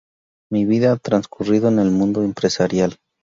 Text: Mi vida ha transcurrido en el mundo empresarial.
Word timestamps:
Mi 0.53 0.65
vida 0.65 0.93
ha 0.93 0.97
transcurrido 0.97 1.67
en 1.67 1.77
el 1.77 1.91
mundo 1.91 2.23
empresarial. 2.23 2.95